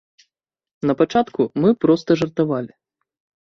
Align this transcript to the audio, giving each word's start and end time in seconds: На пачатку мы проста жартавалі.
На 0.89 0.93
пачатку 1.03 1.47
мы 1.61 1.77
проста 1.87 2.21
жартавалі. 2.25 2.73